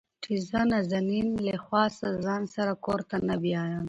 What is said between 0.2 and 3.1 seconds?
چې زه نازنين له حواسه ځان سره کور